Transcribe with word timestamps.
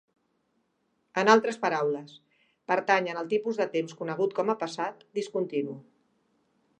En 1.21 1.29
altres 1.33 1.59
paraules, 1.65 2.15
pertanyen 2.73 3.21
al 3.21 3.29
tipus 3.35 3.61
de 3.61 3.69
temps 3.77 3.95
conegut 4.01 4.33
com 4.39 4.53
a 4.55 4.59
passat 4.67 5.09
discontinu. 5.19 5.77